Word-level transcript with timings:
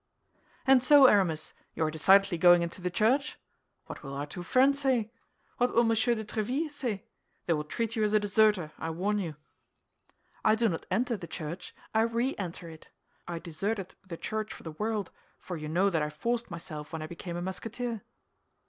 "And 0.65 0.81
so, 0.81 1.05
Aramis, 1.05 1.53
you 1.75 1.83
are 1.85 1.91
decidedly 1.91 2.39
going 2.39 2.63
into 2.63 2.81
the 2.81 2.89
Church? 2.89 3.37
What 3.85 4.01
will 4.01 4.15
our 4.15 4.25
two 4.25 4.41
friends 4.41 4.79
say? 4.79 5.11
What 5.57 5.75
will 5.75 5.83
Monsieur 5.83 6.15
de 6.15 6.25
Tréville 6.25 6.71
say? 6.71 7.03
They 7.45 7.53
will 7.53 7.63
treat 7.63 7.95
you 7.95 8.01
as 8.03 8.15
a 8.15 8.19
deserter, 8.19 8.71
I 8.79 8.89
warn 8.89 9.19
you." 9.19 9.35
"I 10.43 10.55
do 10.55 10.67
not 10.69 10.87
enter 10.89 11.17
the 11.17 11.27
Church; 11.27 11.75
I 11.93 12.01
re 12.01 12.33
enter 12.39 12.67
it. 12.67 12.89
I 13.27 13.37
deserted 13.37 13.93
the 14.03 14.17
Church 14.17 14.51
for 14.51 14.63
the 14.63 14.71
world, 14.71 15.11
for 15.37 15.55
you 15.55 15.69
know 15.69 15.91
that 15.91 16.01
I 16.01 16.09
forced 16.09 16.49
myself 16.49 16.91
when 16.91 17.03
I 17.03 17.05
became 17.05 17.37
a 17.37 17.41
Musketeer." 17.43 18.01